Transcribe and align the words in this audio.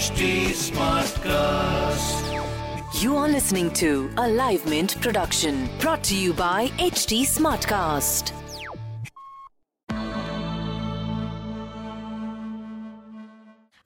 HT 0.00 0.54
Smartcast. 0.72 2.24
You 3.02 3.18
are 3.18 3.28
listening 3.28 3.70
to 3.72 4.10
a 4.16 4.26
Live 4.26 4.64
Mint 4.64 4.98
production 5.02 5.68
brought 5.78 6.02
to 6.04 6.16
you 6.16 6.32
by 6.32 6.68
HT 6.78 7.26
Smartcast. 7.26 8.39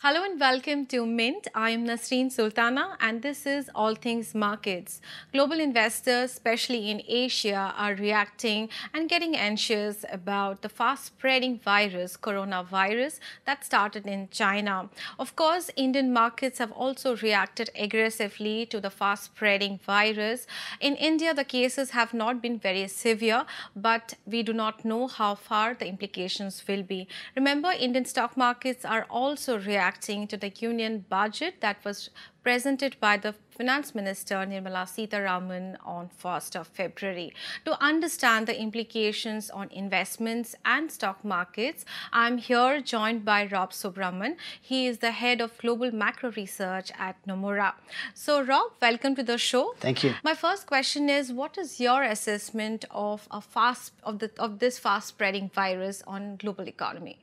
Hello 0.05 0.23
and 0.23 0.39
welcome 0.39 0.84
to 0.84 1.07
Mint. 1.07 1.48
I 1.55 1.70
am 1.70 1.87
Nasreen 1.87 2.30
Sultana 2.30 2.98
and 3.00 3.23
this 3.23 3.46
is 3.46 3.70
All 3.75 3.95
Things 3.95 4.34
Markets. 4.34 5.00
Global 5.32 5.59
investors, 5.59 6.32
especially 6.32 6.91
in 6.91 7.00
Asia, 7.09 7.73
are 7.75 7.95
reacting 7.95 8.69
and 8.93 9.09
getting 9.09 9.34
anxious 9.34 10.05
about 10.12 10.61
the 10.61 10.69
fast 10.69 11.06
spreading 11.06 11.59
virus, 11.59 12.19
coronavirus, 12.19 13.19
that 13.46 13.64
started 13.64 14.06
in 14.06 14.29
China. 14.29 14.91
Of 15.19 15.37
course, 15.37 15.70
Indian 15.75 16.12
markets 16.12 16.59
have 16.59 16.73
also 16.73 17.16
reacted 17.16 17.70
aggressively 17.75 18.66
to 18.66 18.83
the 18.83 18.91
fast 18.91 19.25
spreading 19.25 19.80
virus. 19.86 20.47
In 20.83 20.97
India, 20.97 21.33
the 21.33 21.45
cases 21.45 21.92
have 21.92 22.12
not 22.12 22.42
been 22.42 22.59
very 22.59 22.89
severe, 22.89 23.47
but 23.75 24.12
we 24.27 24.42
do 24.42 24.52
not 24.52 24.84
know 24.84 25.06
how 25.06 25.34
far 25.34 25.73
the 25.73 25.86
implications 25.86 26.62
will 26.69 26.83
be. 26.83 27.09
Remember, 27.34 27.73
Indian 27.73 28.05
stock 28.05 28.36
markets 28.36 28.84
are 28.84 29.06
also 29.09 29.59
reacting 29.59 29.94
reacting 29.95 30.27
to 30.27 30.37
the 30.37 30.53
union 30.61 31.05
budget 31.09 31.55
that 31.61 31.77
was 31.84 32.11
presented 32.43 32.97
by 33.01 33.16
the 33.16 33.33
Finance 33.57 33.95
Minister 33.95 34.34
Nirmala 34.34 34.84
Sitharaman 34.87 35.77
on 35.84 36.11
1st 36.23 36.57
of 36.61 36.67
February. 36.67 37.33
To 37.65 37.80
understand 37.80 38.48
the 38.48 38.61
implications 38.61 39.51
on 39.51 39.70
investments 39.70 40.57
and 40.65 40.91
stock 40.91 41.25
markets, 41.25 41.84
I'm 42.12 42.39
here 42.39 42.80
joined 42.80 43.25
by 43.25 43.47
Rob 43.47 43.70
Subbaraman. 43.70 44.37
He 44.61 44.89
is 44.89 44.98
the 44.98 45.12
head 45.12 45.41
of 45.41 45.57
global 45.59 45.93
macro 45.93 46.33
research 46.33 46.91
at 46.98 47.17
Nomura. 47.27 47.73
So, 48.14 48.42
Rob, 48.42 48.73
welcome 48.83 49.14
to 49.14 49.23
the 49.23 49.39
show. 49.39 49.75
Thank 49.79 50.03
you. 50.03 50.14
My 50.25 50.34
first 50.34 50.67
question 50.67 51.08
is, 51.08 51.33
what 51.33 51.56
is 51.56 51.81
your 51.81 52.03
assessment 52.03 52.84
of 52.91 53.29
a 53.31 53.41
fast 53.41 53.92
of 54.03 54.19
the 54.19 54.31
of 54.39 54.58
this 54.58 54.79
fast 54.79 55.06
spreading 55.08 55.48
virus 55.55 56.03
on 56.06 56.36
global 56.36 56.67
economy? 56.69 57.19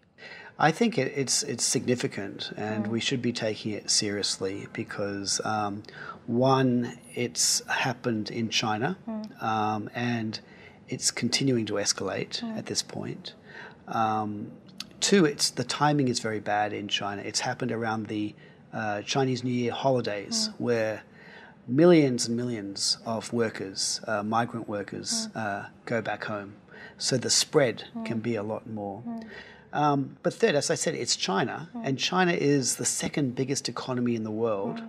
I 0.60 0.72
think 0.72 0.98
it, 0.98 1.14
it's 1.16 1.42
it's 1.44 1.64
significant, 1.64 2.52
and 2.56 2.86
mm. 2.86 2.90
we 2.90 3.00
should 3.00 3.22
be 3.22 3.34
taking 3.34 3.72
it 3.72 3.90
seriously 3.90 4.68
because 4.74 5.42
um, 5.44 5.84
one, 6.28 7.00
it's 7.16 7.66
happened 7.68 8.30
in 8.30 8.50
China, 8.50 8.98
mm. 9.08 9.44
um, 9.44 9.90
and 9.96 10.40
it's 10.88 11.10
continuing 11.10 11.66
to 11.66 11.74
escalate 11.74 12.42
mm. 12.42 12.58
at 12.58 12.68
this 12.68 12.82
point. 12.82 13.34
Um, 13.88 14.52
two, 15.00 15.26
it's 15.26 15.50
the 15.50 15.64
timing 15.64 16.08
is 16.08 16.20
very 16.20 16.40
bad 16.40 16.74
in 16.74 16.88
China. 16.88 17.22
It's 17.24 17.40
happened 17.40 17.72
around 17.72 18.08
the 18.08 18.36
uh, 18.72 19.02
Chinese 19.02 19.44
New 19.44 19.54
Year 19.54 19.72
holidays, 19.72 20.50
mm. 20.50 20.54
where 20.60 21.04
millions 21.68 22.28
and 22.28 22.38
millions 22.38 22.98
of 23.06 23.34
workers, 23.34 24.00
uh, 24.08 24.22
migrant 24.22 24.68
workers, 24.70 25.28
mm. 25.34 25.42
uh, 25.42 25.70
go 25.86 26.02
back 26.02 26.26
home. 26.26 26.54
So 26.98 27.18
the 27.18 27.32
spread 27.32 27.86
can 28.06 28.20
mm. 28.20 28.24
be 28.24 28.36
a 28.36 28.44
lot 28.44 28.68
more. 28.68 29.04
Um, 29.74 30.18
but 30.24 30.34
third, 30.34 30.56
as 30.56 30.70
I 30.70 30.76
said, 30.76 30.96
it's 30.96 31.16
China, 31.16 31.70
mm. 31.76 31.82
and 31.86 31.98
China 31.98 32.34
is 32.34 32.76
the 32.76 32.86
second 32.86 33.36
biggest 33.36 33.70
economy 33.70 34.16
in 34.16 34.24
the 34.24 34.32
world. 34.32 34.78
Mm. 34.78 34.88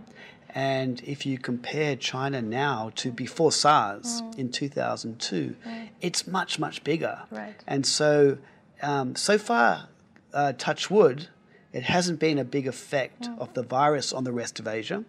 And 0.55 1.03
if 1.05 1.25
you 1.25 1.39
compare 1.39 1.97
China 1.97 2.43
now 2.43 2.93
to 2.97 3.11
before 3.11 3.53
SARS 3.53 4.21
mm. 4.23 4.39
in 4.39 4.51
2002, 4.51 5.57
it's 6.01 6.27
much, 6.27 6.59
much 6.59 6.85
bigger. 6.85 7.23
Right. 7.31 7.55
And 7.67 7.87
so, 7.87 8.39
um, 8.83 9.17
so 9.17 9.39
far, 9.39 9.89
uh, 10.35 10.53
touch 10.59 10.91
wood, 10.91 11.29
it 11.73 11.85
hasn't 11.85 12.19
been 12.19 12.39
a 12.39 12.45
big 12.45 12.67
effect 12.67 13.29
of 13.39 13.55
the 13.55 13.63
virus 13.63 14.13
on 14.13 14.25
the 14.25 14.33
rest 14.33 14.61
of 14.61 14.69
Asia, 14.69 15.05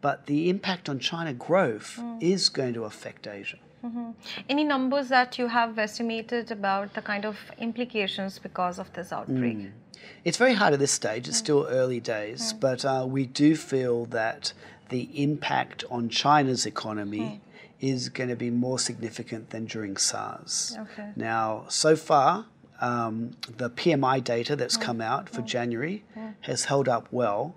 but 0.00 0.26
the 0.26 0.48
impact 0.48 0.88
on 0.88 0.98
China 0.98 1.32
growth 1.32 2.00
is 2.20 2.48
going 2.48 2.74
to 2.74 2.84
affect 2.84 3.28
Asia. 3.28 3.58
Mm-hmm. 3.84 4.10
Any 4.48 4.64
numbers 4.64 5.08
that 5.08 5.38
you 5.38 5.46
have 5.48 5.78
estimated 5.78 6.50
about 6.50 6.94
the 6.94 7.02
kind 7.02 7.24
of 7.24 7.36
implications 7.58 8.38
because 8.38 8.78
of 8.78 8.92
this 8.92 9.12
outbreak? 9.12 9.58
Mm. 9.58 9.70
It's 10.24 10.36
very 10.36 10.54
hard 10.54 10.74
at 10.74 10.78
this 10.78 10.92
stage. 10.92 11.28
It's 11.28 11.38
mm. 11.38 11.44
still 11.44 11.66
early 11.68 12.00
days, 12.00 12.52
mm. 12.52 12.60
but 12.60 12.84
uh, 12.84 13.06
we 13.08 13.26
do 13.26 13.56
feel 13.56 14.06
that 14.06 14.52
the 14.90 15.08
impact 15.22 15.84
on 15.90 16.08
China's 16.08 16.66
economy 16.66 17.20
mm. 17.20 17.40
is 17.80 18.08
going 18.10 18.28
to 18.28 18.36
be 18.36 18.50
more 18.50 18.78
significant 18.78 19.50
than 19.50 19.64
during 19.64 19.96
SARS. 19.96 20.76
Okay. 20.78 21.10
Now, 21.16 21.64
so 21.68 21.96
far, 21.96 22.46
um, 22.80 23.32
the 23.56 23.70
PMI 23.70 24.22
data 24.22 24.56
that's 24.56 24.76
come 24.76 25.00
out 25.00 25.28
for. 25.28 25.42
January 25.42 26.04
has 26.42 26.64
held 26.64 26.88
up 26.88 27.08
well, 27.10 27.54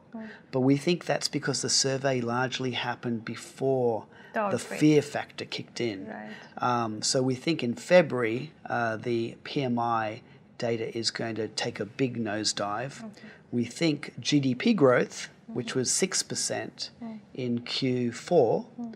but 0.51 0.61
we 0.61 0.77
think 0.77 1.05
that's 1.05 1.27
because 1.27 1.61
the 1.61 1.69
survey 1.69 2.21
largely 2.21 2.71
happened 2.71 3.23
before 3.25 4.05
the 4.33 4.59
fear 4.59 5.01
factor 5.01 5.45
kicked 5.45 5.79
in. 5.79 6.07
Right. 6.07 6.29
Um, 6.57 7.01
so 7.01 7.21
we 7.21 7.35
think 7.35 7.63
in 7.63 7.75
February 7.75 8.51
uh, 8.65 8.97
the 8.97 9.35
PMI 9.43 10.21
data 10.57 10.95
is 10.97 11.11
going 11.11 11.35
to 11.35 11.47
take 11.49 11.79
a 11.79 11.85
big 11.85 12.17
nosedive. 12.17 13.03
Okay. 13.03 13.27
We 13.51 13.65
think 13.65 14.13
GDP 14.19 14.75
growth, 14.75 15.29
mm-hmm. 15.43 15.53
which 15.53 15.75
was 15.75 15.89
6% 15.89 16.89
mm. 17.03 17.19
in 17.33 17.59
Q4, 17.59 18.65
mm. 18.79 18.95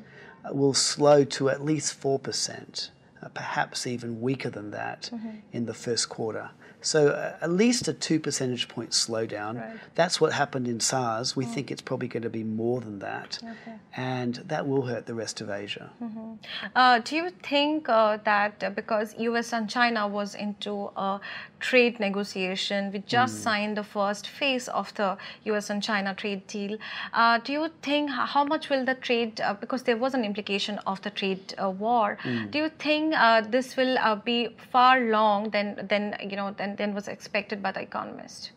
will 0.52 0.74
slow 0.74 1.24
to 1.24 1.50
at 1.50 1.64
least 1.64 2.02
4%, 2.02 2.90
uh, 2.90 2.92
perhaps 3.34 3.88
even 3.88 4.22
weaker 4.22 4.50
than 4.50 4.72
that 4.72 5.10
mm-hmm. 5.14 5.38
in 5.52 5.66
the 5.66 5.74
first 5.74 6.10
quarter. 6.10 6.52
So 6.82 7.10
uh, 7.10 7.36
at 7.42 7.52
least 7.52 7.88
a 7.88 7.94
two 7.94 8.20
percentage 8.20 8.68
point 8.68 8.92
slowdown. 8.92 9.60
Right. 9.60 9.78
That's 9.96 10.22
what 10.22 10.32
happened 10.34 10.68
in 10.68 10.80
SARS. 10.80 11.36
We 11.36 11.46
mm. 11.46 11.54
think 11.54 11.72
it's 11.72 11.82
probably 11.82 12.08
going 12.08 12.24
to 12.24 12.30
be 12.30 12.44
more 12.44 12.82
than 12.82 13.00
that, 13.00 13.40
okay. 13.44 13.78
and 13.96 14.36
that 14.46 14.68
will 14.68 14.84
hurt 14.84 15.06
the 15.06 15.16
rest 15.16 15.42
of 15.42 15.50
Asia. 15.50 15.92
Mm-hmm. 16.02 16.34
Uh, 16.76 17.00
do 17.00 17.16
you 17.16 17.30
think 17.42 17.90
uh, 17.90 18.18
that 18.24 18.64
uh, 18.64 18.70
because 18.70 19.16
U.S. 19.18 19.54
and 19.54 19.70
China 19.70 20.08
was 20.08 20.36
into 20.36 20.92
a 20.96 21.20
trade 21.60 22.00
negotiation, 22.00 22.92
we 22.92 23.00
just 23.00 23.36
mm. 23.38 23.44
signed 23.44 23.78
the 23.78 23.84
first 23.84 24.28
phase 24.28 24.68
of 24.68 24.94
the 24.96 25.18
U.S. 25.46 25.70
and 25.70 25.82
China 25.82 26.14
trade 26.14 26.46
deal. 26.48 26.78
Uh, 27.14 27.40
do 27.40 27.54
you 27.54 27.70
think 27.82 28.10
how 28.10 28.44
much 28.44 28.70
will 28.70 28.86
the 28.86 28.96
trade? 28.96 29.42
Uh, 29.42 29.54
because 29.54 29.84
there 29.84 29.98
was 29.98 30.14
an 30.14 30.24
implication 30.24 30.80
of 30.86 31.02
the 31.02 31.10
trade 31.10 31.54
war. 31.80 32.18
Mm. 32.24 32.52
Do 32.52 32.60
you 32.60 32.70
think 32.70 33.14
this 33.50 33.76
will 33.76 33.98
be 34.24 34.50
far 34.72 35.00
long 35.00 35.50
than 35.50 35.88
than 35.88 36.16
you 36.22 36.36
know 36.36 36.52
than 36.52 36.76
than, 36.76 36.94
was 36.94 37.08
expected 37.08 37.62
by 37.62 37.72
the 37.72 37.82
economist. 37.82 38.52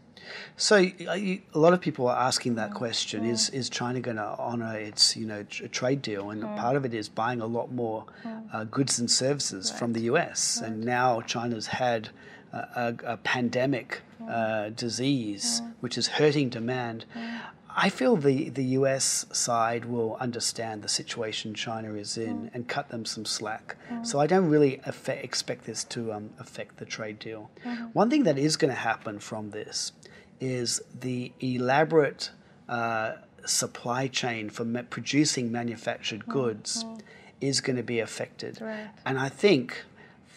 So 0.56 0.76
a 0.76 1.42
lot 1.54 1.72
of 1.72 1.80
people 1.80 2.06
are 2.06 2.16
asking 2.16 2.54
that 2.54 2.72
question: 2.74 3.24
mm. 3.24 3.32
Is 3.32 3.50
is 3.50 3.68
China 3.68 4.00
going 4.00 4.16
to 4.16 4.30
honour 4.38 4.76
its 4.76 5.16
you 5.16 5.26
know 5.26 5.42
trade 5.78 6.02
deal? 6.02 6.30
And 6.30 6.42
mm. 6.42 6.56
part 6.56 6.76
of 6.76 6.84
it 6.84 6.94
is 6.94 7.08
buying 7.08 7.40
a 7.40 7.46
lot 7.46 7.72
more 7.72 8.04
mm. 8.24 8.54
uh, 8.54 8.64
goods 8.64 8.98
and 8.98 9.10
services 9.10 9.70
right. 9.70 9.78
from 9.78 9.92
the 9.92 10.02
U.S. 10.12 10.60
Right. 10.62 10.70
And 10.70 10.84
now 10.84 11.20
China's 11.22 11.66
had 11.66 12.10
a, 12.52 12.58
a, 12.58 13.12
a 13.12 13.16
pandemic 13.18 14.02
mm. 14.20 14.30
uh, 14.30 14.70
disease, 14.70 15.60
mm. 15.62 15.72
which 15.80 15.96
is 15.96 16.06
hurting 16.06 16.48
demand. 16.48 17.04
Mm. 17.16 17.40
I 17.76 17.88
feel 17.88 18.16
the, 18.16 18.48
the 18.48 18.64
US 18.78 19.26
side 19.32 19.84
will 19.84 20.16
understand 20.16 20.82
the 20.82 20.88
situation 20.88 21.54
China 21.54 21.94
is 21.94 22.16
in 22.16 22.42
mm. 22.42 22.50
and 22.54 22.68
cut 22.68 22.88
them 22.88 23.04
some 23.04 23.24
slack. 23.24 23.76
Mm. 23.90 24.06
So 24.06 24.18
I 24.20 24.26
don't 24.26 24.48
really 24.48 24.80
expect 25.08 25.64
this 25.64 25.84
to 25.84 26.12
um, 26.12 26.30
affect 26.38 26.78
the 26.78 26.84
trade 26.84 27.18
deal. 27.18 27.50
Mm-hmm. 27.64 27.84
One 27.92 28.10
thing 28.10 28.24
that 28.24 28.38
is 28.38 28.56
going 28.56 28.72
to 28.72 28.80
happen 28.80 29.18
from 29.18 29.50
this 29.50 29.92
is 30.40 30.82
the 30.98 31.32
elaborate 31.40 32.30
uh, 32.68 33.14
supply 33.44 34.08
chain 34.08 34.50
for 34.50 34.64
ma- 34.64 34.82
producing 34.88 35.52
manufactured 35.52 36.24
mm. 36.26 36.32
goods 36.32 36.84
mm. 36.84 37.00
is 37.40 37.60
going 37.60 37.76
to 37.76 37.82
be 37.82 38.00
affected. 38.00 38.60
Right. 38.60 38.90
And 39.04 39.18
I 39.18 39.28
think 39.28 39.84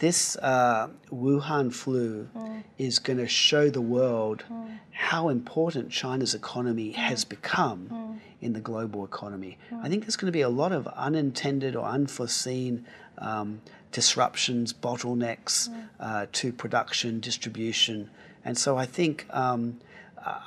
this 0.04 0.36
uh, 0.42 0.90
Wuhan 1.14 1.74
flu 1.74 2.28
mm. 2.36 2.64
is 2.78 3.00
going 3.00 3.20
to 3.20 3.28
show 3.28 3.70
the 3.70 3.80
world 3.80 4.44
mm. 4.52 4.78
how 4.92 5.30
important 5.30 5.92
China's 5.92 6.36
economy 6.36 6.90
mm. 6.92 6.96
has 6.96 7.24
become 7.24 7.88
mm. 7.90 8.20
in 8.42 8.52
the 8.52 8.60
global 8.60 9.06
economy. 9.06 9.58
Mm. 9.72 9.80
I 9.82 9.88
think 9.88 10.04
there's 10.04 10.18
going 10.18 10.28
to 10.28 10.34
be 10.34 10.42
a 10.42 10.50
lot 10.50 10.74
of 10.74 10.88
unintended 10.88 11.78
or 11.78 11.86
unforeseen 11.86 12.86
um, 13.20 13.62
disruptions, 13.94 14.74
bottlenecks 14.74 15.70
mm. 15.70 15.88
uh, 16.02 16.26
to 16.34 16.52
production, 16.52 17.22
distribution. 17.22 18.10
And 18.44 18.58
so 18.58 18.76
I 18.76 18.86
think 18.86 19.26
um, 19.30 19.80
uh, 20.18 20.38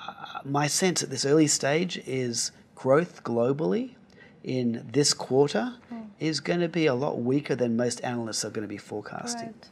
my 0.45 0.67
sense 0.67 1.03
at 1.03 1.09
this 1.09 1.25
early 1.25 1.47
stage 1.47 1.97
is 2.05 2.53
growth 2.75 3.25
globally 3.25 3.95
in 4.45 4.87
this 4.93 5.15
quarter. 5.15 5.77
Is 6.19 6.41
going 6.41 6.61
to 6.61 6.69
be 6.69 6.87
a 6.87 6.95
lot 6.95 7.21
weaker 7.21 7.55
than 7.55 7.77
most 7.77 8.01
analysts 8.03 8.45
are 8.45 8.51
going 8.51 8.63
to 8.63 8.69
be 8.69 8.79
forecasting. 8.79 9.47
Right. 9.47 9.69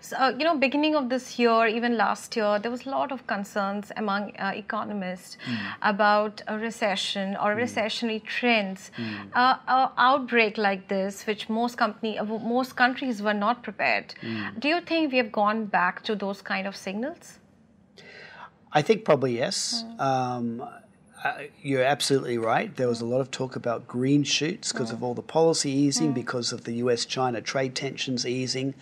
So, 0.00 0.16
uh, 0.16 0.32
you 0.38 0.44
know, 0.44 0.56
beginning 0.56 0.94
of 0.94 1.08
this 1.08 1.38
year, 1.38 1.66
even 1.66 1.96
last 1.96 2.36
year, 2.36 2.58
there 2.58 2.70
was 2.70 2.86
a 2.86 2.90
lot 2.90 3.12
of 3.12 3.26
concerns 3.26 3.92
among 3.96 4.36
uh, 4.36 4.52
economists 4.54 5.36
mm. 5.46 5.58
about 5.82 6.42
a 6.46 6.58
recession 6.58 7.36
or 7.36 7.54
mm. 7.54 7.62
recessionary 7.62 8.24
trends. 8.24 8.90
Mm. 8.96 9.28
Uh, 9.34 9.56
an 9.68 9.90
outbreak 9.96 10.58
like 10.58 10.88
this, 10.88 11.26
which 11.26 11.48
most 11.48 11.76
company, 11.76 12.18
uh, 12.18 12.24
most 12.24 12.76
countries 12.76 13.22
were 13.22 13.34
not 13.34 13.62
prepared. 13.62 14.14
Hmm. 14.20 14.58
Do 14.58 14.68
you 14.68 14.80
think 14.80 15.12
we 15.12 15.18
have 15.18 15.32
gone 15.32 15.66
back 15.66 16.02
to 16.04 16.14
those 16.14 16.42
kind 16.42 16.66
of 16.66 16.76
signals? 16.76 17.38
I 18.72 18.82
think 18.82 19.04
probably 19.04 19.36
yes. 19.36 19.84
Hmm. 19.86 20.00
Um, 20.00 20.68
uh, 21.26 21.42
you're 21.60 21.82
absolutely 21.82 22.38
right. 22.38 22.74
There 22.76 22.86
was 22.86 23.00
a 23.00 23.04
lot 23.04 23.20
of 23.20 23.30
talk 23.30 23.56
about 23.56 23.88
green 23.88 24.22
shoots 24.22 24.72
because 24.72 24.92
of 24.92 25.02
all 25.02 25.14
the 25.14 25.22
policy 25.22 25.70
easing, 25.70 26.12
because 26.12 26.52
of 26.52 26.64
the 26.64 26.74
US 26.74 27.04
China 27.04 27.40
trade 27.40 27.74
tensions 27.74 28.24
easing. 28.24 28.74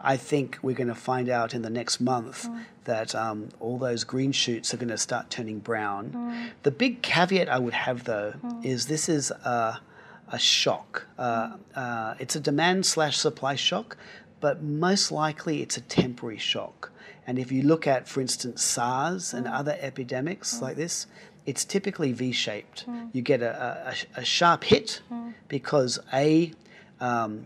I 0.00 0.16
think 0.16 0.58
we're 0.62 0.74
going 0.74 0.88
to 0.88 0.94
find 0.94 1.28
out 1.28 1.54
in 1.54 1.62
the 1.62 1.70
next 1.70 2.00
month 2.00 2.48
that 2.84 3.14
um, 3.14 3.50
all 3.60 3.78
those 3.78 4.02
green 4.02 4.32
shoots 4.32 4.74
are 4.74 4.76
going 4.76 4.88
to 4.88 4.98
start 4.98 5.30
turning 5.30 5.60
brown. 5.60 6.50
The 6.64 6.72
big 6.72 7.02
caveat 7.02 7.48
I 7.48 7.58
would 7.58 7.74
have, 7.74 8.04
though, 8.04 8.34
is 8.64 8.86
this 8.86 9.08
is 9.08 9.30
a, 9.30 9.80
a 10.28 10.38
shock. 10.38 11.06
Uh, 11.16 11.56
uh, 11.76 12.14
it's 12.18 12.34
a 12.34 12.40
demand 12.40 12.84
slash 12.84 13.16
supply 13.16 13.54
shock, 13.54 13.96
but 14.40 14.60
most 14.60 15.12
likely 15.12 15.62
it's 15.62 15.76
a 15.76 15.82
temporary 15.82 16.38
shock. 16.38 16.90
And 17.26 17.38
if 17.38 17.52
you 17.52 17.62
look 17.62 17.86
at, 17.86 18.08
for 18.08 18.20
instance, 18.20 18.64
SARS 18.64 19.32
and 19.32 19.46
other 19.46 19.76
epidemics 19.80 20.60
like 20.60 20.74
this, 20.74 21.06
it's 21.46 21.64
typically 21.64 22.12
V 22.12 22.32
shaped. 22.32 22.82
Hmm. 22.82 23.06
You 23.12 23.22
get 23.22 23.42
a, 23.42 23.94
a, 24.16 24.20
a 24.20 24.24
sharp 24.24 24.64
hit 24.64 25.00
hmm. 25.08 25.30
because 25.48 25.98
A, 26.12 26.52
um, 27.00 27.44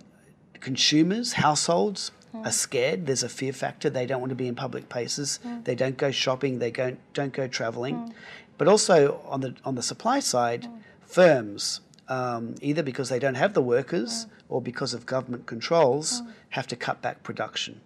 consumers, 0.61 1.35
households 1.35 2.13
hmm. 2.33 2.47
are 2.47 2.53
scared. 2.53 3.07
There's 3.07 3.23
a 3.23 3.29
fear 3.29 3.53
factor. 3.53 3.89
They 3.91 4.07
don't 4.07 4.21
want 4.21 4.31
to 4.31 4.37
be 4.37 4.49
in 4.49 4.55
public 4.55 4.89
places. 4.89 5.41
They 5.65 5.75
don't 5.75 5.97
go 5.97 6.11
shopping. 6.11 6.59
They 6.59 6.71
don't, 6.71 6.99
don't 7.15 7.33
go 7.33 7.47
traveling. 7.47 8.15
But 8.59 8.69
also 8.69 9.21
on 9.27 9.41
the, 9.41 9.55
on 9.65 9.75
the 9.75 9.83
supply 9.83 10.21
side, 10.21 10.69
firms, 11.07 11.81
um, 12.09 12.55
either 12.61 12.83
because 12.83 13.09
they 13.09 13.19
don't 13.19 13.35
have 13.35 13.55
the 13.55 13.63
workers 13.63 14.27
or 14.49 14.63
because 14.63 14.95
of 14.95 15.07
government 15.07 15.47
controls, 15.47 16.23
have 16.51 16.67
to 16.69 16.77
cut 16.77 17.03
back 17.03 17.23
production. 17.23 17.81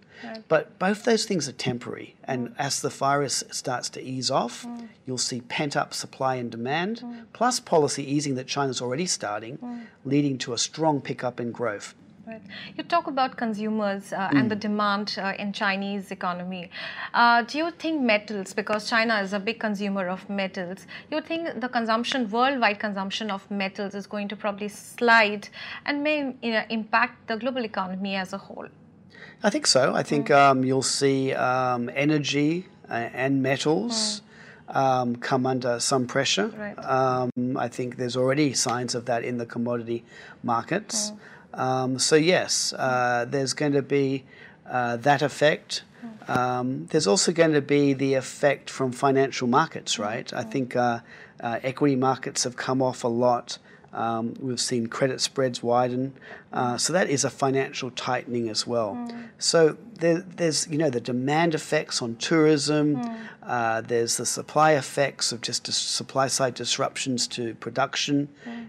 But 0.48 0.78
both 0.78 1.04
those 1.04 1.24
things 1.24 1.48
are 1.48 1.52
temporary, 1.52 2.16
and 2.24 2.54
as 2.58 2.80
the 2.80 2.88
virus 2.88 3.44
starts 3.50 3.88
to 3.90 4.02
ease 4.02 4.30
off, 4.30 4.66
you'll 5.06 5.18
see 5.18 5.40
pent 5.42 5.76
up 5.76 5.94
supply 5.94 6.36
and 6.36 6.50
demand, 6.50 7.04
plus 7.32 7.60
policy 7.60 8.04
easing 8.04 8.34
that 8.34 8.46
China's 8.46 8.80
already 8.80 9.06
starting, 9.06 9.58
leading 10.04 10.38
to 10.38 10.52
a 10.52 10.58
strong 10.58 11.00
pickup 11.00 11.40
in 11.40 11.52
growth. 11.52 11.94
Right. 12.26 12.42
You 12.76 12.84
talk 12.84 13.08
about 13.08 13.36
consumers 13.36 14.12
uh, 14.12 14.28
and 14.32 14.48
the 14.48 14.54
demand 14.54 15.18
uh, 15.18 15.32
in 15.36 15.52
Chinese 15.52 16.12
economy. 16.12 16.70
Uh, 17.12 17.42
do 17.42 17.58
you 17.58 17.72
think 17.72 18.00
metals, 18.00 18.54
because 18.54 18.88
China 18.88 19.20
is 19.20 19.32
a 19.32 19.40
big 19.40 19.58
consumer 19.58 20.06
of 20.06 20.28
metals, 20.30 20.86
you 21.10 21.20
think 21.22 21.60
the 21.60 21.68
consumption, 21.68 22.30
worldwide 22.30 22.78
consumption 22.78 23.32
of 23.32 23.50
metals, 23.50 23.96
is 23.96 24.06
going 24.06 24.28
to 24.28 24.36
probably 24.36 24.68
slide 24.68 25.48
and 25.86 26.04
may 26.04 26.36
you 26.40 26.52
know, 26.52 26.62
impact 26.68 27.26
the 27.26 27.36
global 27.36 27.64
economy 27.64 28.14
as 28.14 28.32
a 28.32 28.38
whole? 28.38 28.68
I 29.42 29.50
think 29.50 29.66
so. 29.66 29.94
I 29.94 30.02
think 30.02 30.30
um, 30.30 30.64
you'll 30.64 30.82
see 30.82 31.32
um, 31.32 31.90
energy 31.94 32.66
uh, 32.88 32.94
and 32.94 33.42
metals. 33.42 34.22
Um, 34.72 35.16
come 35.16 35.46
under 35.46 35.80
some 35.80 36.06
pressure. 36.06 36.46
Right. 36.46 36.78
Um, 36.78 37.56
I 37.56 37.66
think 37.66 37.96
there's 37.96 38.16
already 38.16 38.54
signs 38.54 38.94
of 38.94 39.06
that 39.06 39.24
in 39.24 39.36
the 39.38 39.44
commodity 39.44 40.04
markets. 40.44 41.10
Um, 41.52 41.98
so, 41.98 42.14
yes, 42.14 42.72
uh, 42.74 43.26
there's 43.28 43.52
going 43.52 43.72
to 43.72 43.82
be 43.82 44.22
uh, 44.68 44.96
that 44.98 45.22
effect. 45.22 45.82
Um, 46.28 46.86
there's 46.86 47.08
also 47.08 47.32
going 47.32 47.52
to 47.52 47.60
be 47.60 47.92
the 47.92 48.14
effect 48.14 48.70
from 48.70 48.92
financial 48.92 49.48
markets, 49.48 49.98
right? 49.98 50.32
I 50.32 50.44
think 50.44 50.76
uh, 50.76 51.00
uh, 51.40 51.58
equity 51.62 51.96
markets 51.96 52.44
have 52.44 52.56
come 52.56 52.80
off 52.80 53.02
a 53.02 53.08
lot. 53.08 53.58
Um, 53.92 54.34
we've 54.38 54.60
seen 54.60 54.86
credit 54.86 55.20
spreads 55.20 55.62
widen, 55.62 56.12
uh, 56.52 56.76
so 56.76 56.92
that 56.92 57.10
is 57.10 57.24
a 57.24 57.30
financial 57.30 57.90
tightening 57.90 58.48
as 58.48 58.64
well. 58.66 58.96
So 59.38 59.76
there, 59.94 60.18
there's 60.20 60.68
you 60.68 60.78
know 60.78 60.90
the 60.90 61.00
demand 61.00 61.54
effects 61.54 62.00
on 62.00 62.16
tourism. 62.16 63.00
Uh, 63.42 63.80
there's 63.80 64.16
the 64.16 64.26
supply 64.26 64.72
effects 64.72 65.32
of 65.32 65.40
just 65.40 65.66
supply 65.72 66.28
side 66.28 66.54
disruptions 66.54 67.26
to 67.28 67.54
production, 67.54 68.28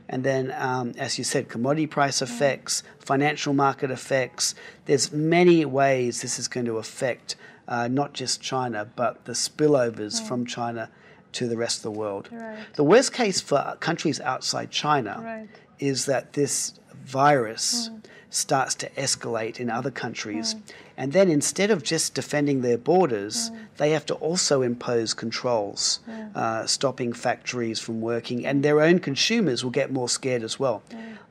and 0.10 0.24
then 0.24 0.54
um, 0.58 0.94
as 0.98 1.20
you 1.20 1.24
said, 1.24 1.50
commodity 1.50 1.86
price 1.88 2.22
effects, 2.22 2.82
financial 3.00 3.54
market 3.54 3.92
effects. 3.92 4.56
There's 4.86 5.12
many 5.12 5.66
ways 5.66 6.22
this 6.22 6.40
is 6.40 6.48
going 6.48 6.66
to 6.66 6.78
affect 6.80 7.36
uh, 7.68 7.88
not 7.88 8.14
just 8.14 8.42
China, 8.42 8.90
but 8.96 9.26
the 9.26 9.34
spillovers 9.34 10.22
from 10.22 10.46
China 10.46 10.90
to 11.34 11.48
the 11.48 11.58
rest 11.58 11.78
of 11.78 11.84
the 11.84 11.92
world. 11.92 12.30
Right. 12.32 12.58
The 12.76 12.84
worst 12.84 13.14
case 13.14 13.42
for 13.42 13.78
countries 13.80 14.20
outside 14.20 14.72
China 14.72 15.22
Right. 15.24 15.50
is 15.80 16.06
that 16.06 16.34
this 16.34 16.74
virus 17.04 17.88
hmm. 17.88 17.98
starts 18.30 18.76
to 18.76 18.90
escalate 18.92 19.60
in 19.60 19.70
other 19.70 19.92
countries. 19.92 20.54
Hmm. 20.54 20.60
And 20.98 21.14
then 21.14 21.30
instead 21.30 21.72
of 21.72 21.84
just 21.84 22.14
defending 22.14 22.62
their 22.62 22.78
borders, 22.78 23.50
hmm. 23.50 23.56
they 23.78 23.92
have 23.92 24.06
to 24.08 24.14
also 24.16 24.62
impose 24.62 25.14
controls, 25.14 26.00
uh, 26.36 26.66
stopping 26.66 27.14
factories 27.14 27.80
from 27.80 28.02
working, 28.02 28.46
and 28.46 28.64
their 28.64 28.82
own 28.82 29.00
consumers 29.00 29.64
will 29.64 29.72
get 29.72 29.92
more 29.92 30.10
scared 30.10 30.44
as 30.44 30.60
well. 30.60 30.84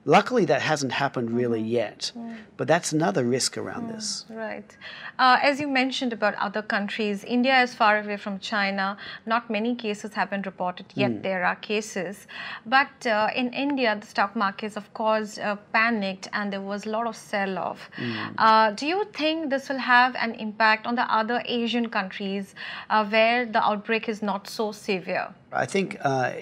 Luckily, 0.07 0.47
that 0.47 0.63
hasn't 0.63 0.93
happened 0.93 1.31
really 1.31 1.61
yet, 1.61 2.11
but 2.57 2.67
that's 2.67 2.91
another 2.93 3.23
risk 3.23 3.59
around 3.59 3.89
this. 3.89 4.25
Right. 4.31 4.77
Uh, 5.19 5.39
as 5.43 5.61
you 5.61 5.69
mentioned 5.69 6.15
about 6.15 6.35
other 6.37 6.63
countries, 6.63 7.23
India 7.25 7.61
is 7.63 7.75
far 7.75 8.01
away 8.01 8.17
from 8.17 8.39
China. 8.39 8.97
Not 9.27 9.51
many 9.51 9.75
cases 9.75 10.15
have 10.15 10.31
been 10.31 10.41
reported 10.43 10.87
yet. 10.95 11.23
There 11.23 11.45
are 11.45 11.57
cases. 11.57 12.27
But 12.65 13.07
uh, 13.07 13.29
in 13.37 13.53
India, 13.53 13.95
the 14.01 14.07
stock 14.07 14.35
markets, 14.35 14.77
of 14.77 14.93
course, 14.95 15.37
uh, 15.37 15.57
panicked 15.75 16.29
and 16.33 16.51
there 16.51 16.63
was 16.63 16.87
a 16.87 16.91
lot 16.91 17.07
of 17.07 17.15
sell 17.15 17.59
off. 17.59 17.91
Uh, 18.39 18.71
do 18.71 18.87
you 18.87 19.05
think 19.13 19.51
this 19.51 19.69
will 19.69 19.79
have 19.79 20.17
an 20.17 20.35
impact 20.37 20.87
on 20.87 20.95
the 20.95 21.13
other 21.13 21.43
Asian 21.45 21.91
countries 21.91 22.55
uh, 22.89 23.05
where 23.05 23.45
the 23.45 23.63
outbreak 23.63 24.09
is 24.09 24.23
not 24.23 24.49
so 24.49 24.73
severe? 24.73 25.29
I 25.53 25.67
think 25.67 25.99
uh, 26.01 26.33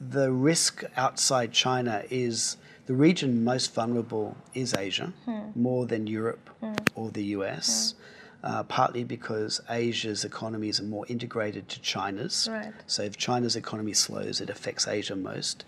the 0.00 0.32
risk 0.32 0.82
outside 0.96 1.52
China 1.52 2.04
is 2.08 2.56
the 2.92 2.98
region 2.98 3.42
most 3.42 3.72
vulnerable 3.72 4.36
is 4.52 4.74
Asia, 4.74 5.14
hmm. 5.24 5.44
more 5.54 5.86
than 5.86 6.06
Europe 6.06 6.50
hmm. 6.60 6.74
or 6.94 7.10
the 7.10 7.24
US. 7.36 7.92
Hmm. 7.92 7.98
Uh, 8.44 8.62
partly 8.64 9.04
because 9.04 9.60
Asia's 9.70 10.24
economies 10.24 10.80
are 10.80 10.90
more 10.96 11.06
integrated 11.08 11.68
to 11.68 11.80
China's. 11.80 12.48
Right. 12.50 12.72
So 12.88 13.04
if 13.04 13.16
China's 13.16 13.54
economy 13.54 13.94
slows, 13.94 14.40
it 14.40 14.50
affects 14.50 14.88
Asia 14.88 15.14
most. 15.14 15.64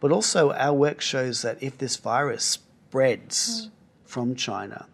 But 0.00 0.10
also, 0.10 0.50
our 0.50 0.74
work 0.74 1.00
shows 1.00 1.42
that 1.42 1.62
if 1.62 1.78
this 1.78 1.94
virus 1.94 2.44
spreads 2.44 3.70
from 4.04 4.34
China, 4.34 4.86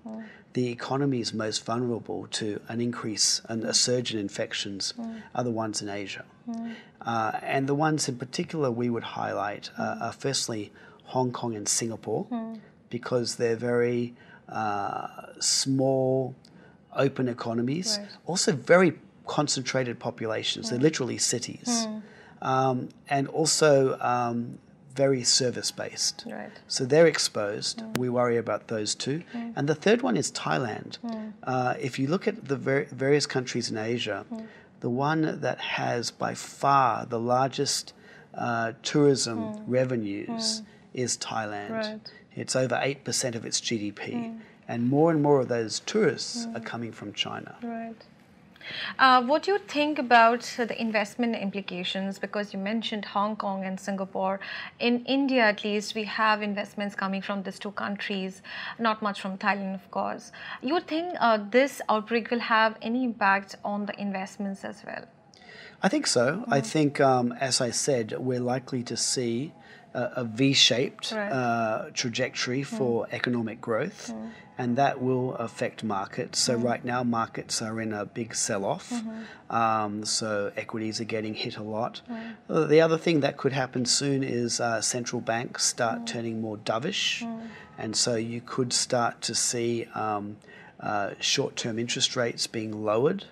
the 0.52 0.68
economies 0.68 1.32
most 1.32 1.64
vulnerable 1.64 2.26
to 2.32 2.60
an 2.68 2.82
increase 2.82 3.40
and 3.48 3.64
a 3.64 3.72
surge 3.72 4.12
in 4.12 4.20
infections 4.20 4.92
are 5.34 5.42
the 5.42 5.50
ones 5.50 5.80
in 5.80 5.88
Asia. 5.88 6.26
Uh, 7.00 7.32
and 7.42 7.66
the 7.66 7.74
ones 7.74 8.10
in 8.10 8.18
particular 8.18 8.70
we 8.70 8.90
would 8.90 9.04
highlight 9.20 9.70
uh, 9.78 9.96
are 10.02 10.12
firstly 10.12 10.70
Hong 11.04 11.32
Kong 11.32 11.54
and 11.54 11.68
Singapore 11.68 12.26
because 12.90 13.36
they're 13.36 13.56
very 13.56 14.14
uh, 14.48 15.06
small, 15.40 16.34
open 16.96 17.28
economies, 17.28 17.98
Right. 17.98 18.08
also 18.26 18.52
very 18.52 18.92
concentrated 19.26 19.98
populations. 19.98 20.70
They're 20.70 20.78
literally 20.78 21.18
cities. 21.18 21.86
Um, 22.42 22.88
and 23.08 23.28
also 23.28 23.98
um, 24.00 24.58
very 24.94 25.22
service 25.22 25.70
based. 25.70 26.24
Right. 26.26 26.50
So 26.66 26.84
they're 26.84 27.06
exposed. 27.06 27.82
We 27.96 28.08
worry 28.08 28.36
about 28.36 28.66
those 28.68 28.94
two. 28.94 29.22
And 29.56 29.68
the 29.68 29.74
third 29.76 30.02
one 30.02 30.16
is 30.16 30.30
Thailand. 30.32 30.98
Uh, 31.44 31.74
if 31.80 31.98
you 31.98 32.08
look 32.08 32.26
at 32.28 32.48
the 32.48 32.56
ver- 32.56 32.86
various 32.90 33.26
countries 33.26 33.70
in 33.70 33.78
Asia, 33.78 34.26
the 34.80 34.90
one 34.90 35.40
that 35.40 35.58
has 35.60 36.10
by 36.10 36.34
far 36.34 37.06
the 37.06 37.20
largest 37.20 37.94
uh, 38.34 38.72
tourism 38.82 39.62
revenues 39.66 40.62
is 40.94 41.16
Thailand. 41.16 41.70
Right. 41.70 42.00
It's 42.34 42.56
over 42.56 42.76
8% 42.76 43.34
of 43.34 43.44
its 43.44 43.60
GDP. 43.60 44.38
And 44.68 44.88
more 44.88 45.10
and 45.10 45.22
more 45.22 45.40
of 45.40 45.48
those 45.48 45.80
tourists 45.80 46.46
are 46.54 46.60
coming 46.60 46.92
from 46.92 47.12
China. 47.12 47.56
Right. 47.62 47.96
Uh, 48.98 49.22
what 49.22 49.42
do 49.42 49.52
you 49.52 49.58
think 49.58 49.98
about 49.98 50.42
the 50.56 50.80
investment 50.80 51.36
implications? 51.36 52.18
Because 52.18 52.52
you 52.52 52.58
mentioned 52.58 53.04
Hong 53.06 53.36
Kong 53.36 53.64
and 53.64 53.78
Singapore. 53.78 54.40
In 54.78 55.04
India, 55.04 55.42
at 55.42 55.64
least, 55.64 55.94
we 55.94 56.04
have 56.04 56.42
investments 56.42 56.94
coming 56.94 57.22
from 57.22 57.42
these 57.42 57.58
two 57.58 57.72
countries, 57.72 58.42
not 58.78 59.02
much 59.02 59.20
from 59.20 59.38
Thailand, 59.38 59.74
of 59.74 59.90
course. 59.90 60.32
You 60.62 60.80
think 60.80 61.16
uh, 61.20 61.38
this 61.50 61.80
outbreak 61.88 62.30
will 62.30 62.40
have 62.40 62.76
any 62.82 63.04
impact 63.04 63.56
on 63.64 63.86
the 63.86 64.00
investments 64.00 64.64
as 64.64 64.82
well? 64.86 65.04
I 65.82 65.88
think 65.88 66.06
so. 66.06 66.44
I 66.48 66.60
think, 66.60 67.00
um, 67.00 67.32
as 67.32 67.60
I 67.60 67.70
said, 67.70 68.14
we're 68.18 68.40
likely 68.40 68.84
to 68.84 68.96
see 68.96 69.52
a, 69.94 70.22
a 70.22 70.24
V-shaped 70.24 71.12
Right. 71.12 71.30
uh, 71.32 71.90
trajectory 71.94 72.62
for 72.62 73.06
economic 73.12 73.60
growth, 73.60 74.12
and 74.58 74.76
that 74.76 75.00
will 75.00 75.34
affect 75.36 75.82
markets. 75.82 76.38
So 76.38 76.54
right 76.54 76.84
now, 76.84 77.02
markets 77.02 77.60
are 77.62 77.80
in 77.80 77.92
a 77.92 78.04
big 78.04 78.34
sell-off. 78.34 78.92
Um, 79.50 80.04
so 80.04 80.52
equities 80.56 81.00
are 81.00 81.04
getting 81.16 81.34
hit 81.34 81.56
a 81.56 81.62
lot. 81.62 82.00
Uh, 82.48 82.64
The 82.66 82.80
other 82.80 82.98
thing 82.98 83.20
that 83.20 83.36
could 83.36 83.52
happen 83.52 83.84
soon 83.86 84.22
is 84.22 84.60
uh, 84.60 84.80
central 84.80 85.20
banks 85.20 85.64
start 85.64 86.06
turning 86.06 86.40
more 86.40 86.56
dovish, 86.58 87.22
and 87.78 87.96
so 87.96 88.14
you 88.16 88.40
could 88.40 88.72
start 88.72 89.20
to 89.22 89.34
see. 89.34 89.86
Um, 89.94 90.36
uh, 90.80 91.14
short-term 91.20 91.78
interest 91.78 92.16
rates 92.16 92.48
being 92.48 92.84
lowered 92.84 93.24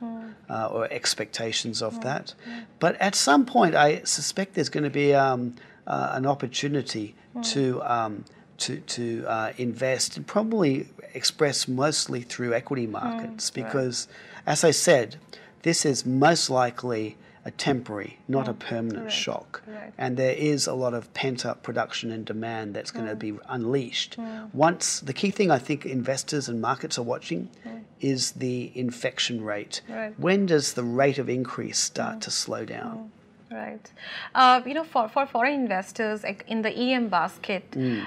uh, 0.49 0.67
or 0.69 0.87
expectations 0.93 1.83
of 1.83 2.01
that. 2.03 2.33
But 2.79 2.95
at 3.01 3.17
some 3.17 3.45
point, 3.45 3.75
I 3.75 4.03
suspect 4.05 4.55
there's 4.55 4.69
going 4.69 4.85
to 4.85 4.91
be 4.91 5.13
um, 5.15 5.57
uh, 5.91 6.13
an 6.13 6.25
opportunity 6.25 7.17
hmm. 7.33 7.43
to 7.43 7.83
um, 7.83 8.25
to 8.59 8.79
to 8.81 9.25
uh, 9.27 9.53
invest 9.59 10.17
and 10.17 10.27
probably 10.27 10.89
express 11.15 11.67
mostly 11.67 12.23
through 12.23 12.55
equity 12.55 12.87
hmm, 12.87 12.93
markets 12.93 13.51
because, 13.51 14.07
as 14.47 14.63
I 14.63 14.71
said, 14.71 15.17
this 15.63 15.85
is 15.85 16.07
most 16.07 16.49
likely 16.49 17.17
a 17.45 17.51
temporary, 17.51 18.19
not 18.29 18.47
a 18.47 18.53
hmm. 18.53 18.59
permanent 18.59 19.11
shock. 19.11 19.63
Correct. 19.65 19.95
And 19.99 20.17
there 20.17 20.35
is 20.35 20.69
a 20.69 20.75
lot 20.75 20.95
of 20.95 21.13
pent 21.13 21.45
up 21.45 21.65
production 21.65 22.13
and 22.13 22.25
demand 22.25 22.75
that's 22.75 22.93
going 22.93 23.07
to 23.07 23.17
be 23.17 23.37
unleashed. 23.49 24.17
Once 24.53 25.01
the 25.01 25.13
key 25.13 25.31
thing 25.31 25.51
I 25.51 25.59
think 25.59 25.85
investors 25.85 26.49
and 26.49 26.61
markets 26.61 26.99
are 26.99 27.03
watching 27.03 27.49
is 28.01 28.33
the 28.33 28.71
infection 28.75 29.43
rate. 29.43 29.81
Right. 29.89 30.19
When 30.21 30.47
does 30.47 30.75
the 30.75 30.85
rate 30.85 31.19
of 31.19 31.29
increase 31.29 31.79
start 31.79 32.21
to 32.23 32.31
slow 32.31 32.65
down? 32.65 33.11
Right. 33.53 33.91
Uh, 34.33 34.63
you 34.65 34.75
know, 34.75 34.85
for, 34.85 35.09
for 35.09 35.27
foreign 35.27 35.63
investors 35.63 36.23
like 36.23 36.45
in 36.47 36.63
the 36.63 36.71
EM 36.71 37.09
basket, 37.09 37.65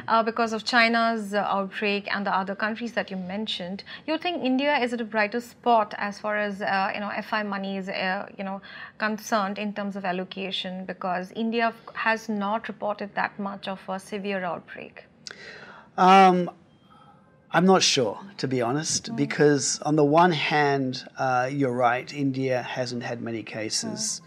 uh, 0.07 0.23
because 0.23 0.53
of 0.53 0.63
China's 0.63 1.33
uh, 1.33 1.39
outbreak 1.39 2.07
and 2.15 2.25
the 2.25 2.33
other 2.33 2.55
countries 2.55 2.93
that 2.93 3.11
you 3.11 3.17
mentioned, 3.17 3.83
you 4.07 4.17
think 4.17 4.41
India 4.41 4.77
is 4.77 4.93
at 4.93 5.01
a 5.01 5.03
brighter 5.03 5.41
spot 5.41 5.93
as 5.97 6.17
far 6.17 6.37
as 6.37 6.61
uh, 6.61 6.91
you 6.93 7.01
know 7.01 7.11
FI 7.23 7.43
money 7.43 7.75
is 7.75 7.89
uh, 7.89 8.25
you 8.37 8.45
know 8.45 8.61
concerned 8.99 9.59
in 9.59 9.73
terms 9.73 9.97
of 9.97 10.05
allocation 10.05 10.85
because 10.85 11.33
India 11.35 11.73
has 11.93 12.29
not 12.29 12.69
reported 12.69 13.13
that 13.15 13.37
much 13.37 13.67
of 13.67 13.81
a 13.89 13.99
severe 13.99 14.45
outbreak. 14.45 15.03
Um, 15.97 16.49
I'm 17.51 17.65
not 17.65 17.83
sure, 17.83 18.17
to 18.37 18.47
be 18.47 18.61
honest, 18.61 19.13
because 19.17 19.79
on 19.81 19.97
the 19.97 20.05
one 20.05 20.31
hand, 20.31 21.03
uh, 21.17 21.49
you're 21.51 21.73
right, 21.73 22.11
India 22.13 22.61
hasn't 22.61 23.03
had 23.03 23.21
many 23.21 23.43
cases. 23.43 24.21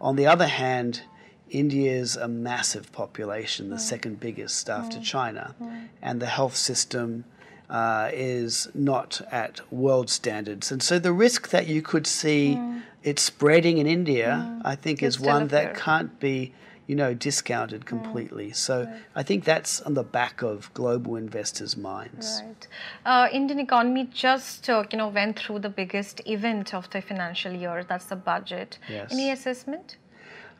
On 0.00 0.16
the 0.16 0.26
other 0.26 0.46
hand, 0.46 1.02
India 1.50 1.92
is 1.92 2.16
a 2.16 2.28
massive 2.28 2.92
population, 2.92 3.70
the 3.70 3.78
second 3.78 4.20
biggest 4.20 4.70
after 4.70 5.00
China, 5.00 5.54
and 6.00 6.20
the 6.20 6.26
health 6.26 6.56
system 6.56 7.24
uh, 7.68 8.10
is 8.12 8.68
not 8.74 9.20
at 9.30 9.60
world 9.72 10.08
standards. 10.10 10.72
And 10.72 10.82
so 10.82 10.98
the 10.98 11.12
risk 11.12 11.50
that 11.50 11.66
you 11.66 11.82
could 11.82 12.06
see 12.06 12.58
it 13.02 13.18
spreading 13.18 13.78
in 13.78 13.86
India, 13.86 14.60
I 14.64 14.74
think, 14.74 15.02
is 15.02 15.18
one 15.20 15.48
that 15.48 15.76
can't 15.76 16.18
be 16.20 16.52
you 16.90 16.96
know, 16.96 17.14
discounted 17.14 17.86
completely. 17.86 18.50
So 18.50 18.92
I 19.14 19.22
think 19.22 19.44
that's 19.44 19.80
on 19.82 19.94
the 19.94 20.02
back 20.02 20.42
of 20.42 20.74
global 20.74 21.14
investors' 21.14 21.76
minds. 21.76 22.42
Right. 22.44 22.66
Uh, 23.06 23.28
Indian 23.30 23.60
economy 23.60 24.08
just 24.12 24.68
uh, 24.68 24.82
you 24.90 24.98
know 24.98 25.06
went 25.06 25.38
through 25.38 25.60
the 25.60 25.68
biggest 25.68 26.20
event 26.26 26.74
of 26.74 26.90
the 26.90 27.00
financial 27.00 27.52
year. 27.52 27.84
That's 27.88 28.06
the 28.06 28.16
budget. 28.16 28.80
Yes. 28.88 29.12
Any 29.12 29.30
assessment? 29.30 29.98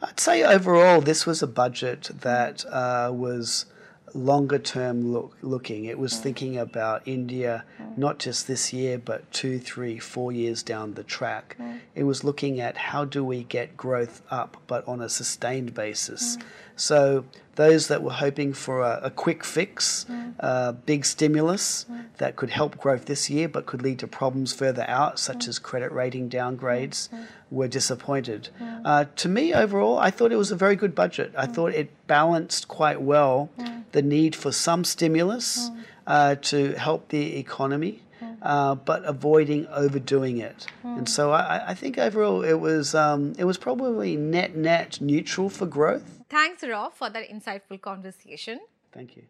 I'd 0.01 0.21
say 0.21 0.45
overall, 0.45 1.01
this 1.01 1.27
was 1.27 1.43
a 1.43 1.49
budget 1.49 2.11
that 2.21 2.65
uh, 2.67 3.11
was 3.13 3.67
longer 4.15 4.59
term 4.59 5.13
look, 5.13 5.37
looking. 5.43 5.85
It 5.85 5.99
was 5.99 6.15
mm. 6.15 6.21
thinking 6.21 6.59
about 6.59 7.03
India 7.07 7.65
mm. 7.81 7.99
not 7.99 8.19
just 8.19 8.47
this 8.47 8.73
year, 8.73 8.99
but 8.99 9.31
two, 9.33 9.59
three, 9.59 9.99
four 9.99 10.33
years 10.33 10.63
down 10.63 10.95
the 10.95 11.05
track. 11.05 11.57
Mm. 11.59 11.81
It 11.95 12.05
was 12.05 12.25
looking 12.25 12.61
at 12.61 12.77
how 12.77 13.05
do 13.05 13.25
we 13.25 13.45
get 13.45 13.77
growth 13.77 14.23
up, 14.31 14.57
but 14.67 14.87
on 14.87 15.01
a 15.01 15.09
sustained 15.09 15.75
basis. 15.75 16.39
So 16.77 17.25
those 17.57 17.89
that 17.89 18.03
were 18.03 18.13
hoping 18.13 18.55
for 18.55 18.81
a, 18.81 19.01
a 19.05 19.11
quick 19.11 19.45
fix, 19.45 20.07
a 20.39 20.73
big 20.73 21.05
stimulus 21.05 21.85
that 22.17 22.35
could 22.37 22.49
help 22.49 22.79
growth 22.79 23.05
this 23.05 23.29
year, 23.29 23.51
but 23.51 23.67
could 23.67 23.83
lead 23.83 23.99
to 23.99 24.07
problems 24.07 24.55
further 24.55 24.87
out, 24.89 25.19
such 25.19 25.47
as 25.47 25.59
credit 25.59 25.93
rating 25.93 26.31
downgrades, 26.31 27.11
were 27.51 27.69
disappointed. 27.69 28.49
Uh, 28.85 29.05
to 29.17 29.29
me, 29.29 29.53
overall, 29.53 29.99
I 29.99 30.11
thought 30.11 30.33
it 30.33 30.37
was 30.37 30.51
a 30.51 30.57
very 30.57 30.75
good 30.75 30.95
budget. 30.95 31.35
I 31.37 31.47
thought 31.47 31.75
it 31.75 31.91
balanced 32.07 32.67
quite 32.69 33.03
well 33.03 33.51
the 33.93 34.03
need 34.03 34.37
for 34.37 34.53
some 34.53 34.85
stimulus 34.85 35.71
uh, 36.07 36.35
to 36.37 36.73
help 36.73 37.09
the 37.09 37.37
economy. 37.37 38.03
Uh, 38.43 38.75
but 38.75 39.05
avoiding 39.05 39.67
overdoing 39.69 40.39
it, 40.39 40.67
and 40.83 41.07
so 41.07 41.31
I, 41.31 41.71
I 41.73 41.75
think 41.75 41.99
overall 41.99 42.43
it 42.43 42.55
was 42.55 42.95
um, 42.95 43.35
it 43.37 43.45
was 43.45 43.59
probably 43.59 44.17
net 44.17 44.57
net 44.57 44.99
neutral 45.01 45.51
for 45.51 45.67
growth. 45.67 46.21
Thanks, 46.31 46.63
Rob, 46.63 46.95
for 46.95 47.11
that 47.11 47.29
insightful 47.29 47.79
conversation. 47.81 48.61
Thank 48.93 49.17
you. 49.17 49.25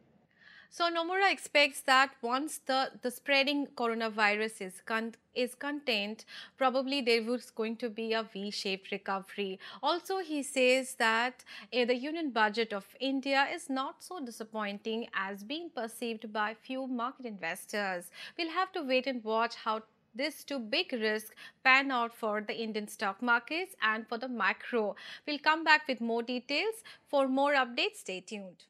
So 0.72 0.88
Nomura 0.88 1.32
expects 1.32 1.80
that 1.82 2.12
once 2.22 2.58
the, 2.58 2.92
the 3.02 3.10
spreading 3.10 3.66
coronavirus 3.74 4.62
is 4.62 4.80
con- 4.86 5.16
is 5.34 5.56
contained, 5.56 6.24
probably 6.56 7.00
there 7.00 7.24
was 7.24 7.50
going 7.50 7.76
to 7.78 7.90
be 7.90 8.12
a 8.12 8.22
V-shaped 8.22 8.92
recovery. 8.92 9.58
Also, 9.82 10.18
he 10.18 10.44
says 10.44 10.94
that 10.94 11.44
eh, 11.72 11.84
the 11.84 11.96
union 11.96 12.30
budget 12.30 12.72
of 12.72 12.86
India 13.00 13.48
is 13.52 13.68
not 13.68 14.04
so 14.04 14.24
disappointing 14.24 15.08
as 15.12 15.42
being 15.42 15.70
perceived 15.74 16.32
by 16.32 16.54
few 16.54 16.86
market 16.86 17.26
investors. 17.26 18.12
We'll 18.38 18.52
have 18.52 18.70
to 18.74 18.82
wait 18.82 19.08
and 19.08 19.24
watch 19.24 19.56
how 19.56 19.82
this 20.14 20.44
two 20.44 20.60
big 20.60 20.92
risks 20.92 21.32
pan 21.64 21.90
out 21.90 22.14
for 22.14 22.42
the 22.42 22.56
Indian 22.56 22.86
stock 22.86 23.20
markets 23.20 23.74
and 23.82 24.06
for 24.06 24.18
the 24.18 24.28
macro. 24.28 24.94
We'll 25.26 25.40
come 25.40 25.64
back 25.64 25.88
with 25.88 26.00
more 26.00 26.22
details. 26.22 26.84
For 27.08 27.26
more 27.26 27.54
updates, 27.54 27.96
stay 27.96 28.20
tuned. 28.20 28.69